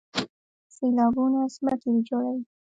[0.75, 2.43] سیلابونه ځمکې ویجاړوي.